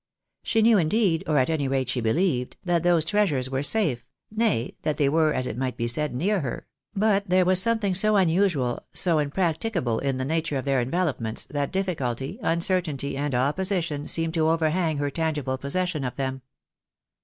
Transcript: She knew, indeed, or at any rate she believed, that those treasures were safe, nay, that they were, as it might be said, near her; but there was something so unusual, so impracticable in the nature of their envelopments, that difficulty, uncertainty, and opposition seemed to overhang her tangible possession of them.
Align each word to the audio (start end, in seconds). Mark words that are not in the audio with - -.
She 0.41 0.63
knew, 0.63 0.79
indeed, 0.79 1.23
or 1.27 1.37
at 1.37 1.47
any 1.51 1.67
rate 1.67 1.87
she 1.89 2.01
believed, 2.01 2.57
that 2.63 2.81
those 2.81 3.05
treasures 3.05 3.51
were 3.51 3.61
safe, 3.61 4.03
nay, 4.31 4.73
that 4.81 4.97
they 4.97 5.07
were, 5.07 5.31
as 5.31 5.45
it 5.45 5.55
might 5.59 5.77
be 5.77 5.87
said, 5.87 6.15
near 6.15 6.39
her; 6.39 6.65
but 6.95 7.29
there 7.29 7.45
was 7.45 7.61
something 7.61 7.93
so 7.93 8.15
unusual, 8.15 8.87
so 8.95 9.19
impracticable 9.19 9.99
in 9.99 10.17
the 10.17 10.25
nature 10.25 10.57
of 10.57 10.65
their 10.65 10.79
envelopments, 10.81 11.45
that 11.51 11.71
difficulty, 11.71 12.39
uncertainty, 12.41 13.15
and 13.15 13.35
opposition 13.35 14.07
seemed 14.07 14.33
to 14.33 14.49
overhang 14.49 14.97
her 14.97 15.11
tangible 15.11 15.59
possession 15.59 16.03
of 16.03 16.15
them. 16.15 16.41